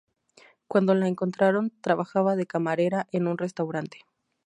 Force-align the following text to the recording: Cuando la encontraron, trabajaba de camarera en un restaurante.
Cuando 0.67 0.95
la 0.95 1.07
encontraron, 1.07 1.71
trabajaba 1.79 2.35
de 2.35 2.47
camarera 2.47 3.05
en 3.11 3.27
un 3.27 3.37
restaurante. 3.37 3.99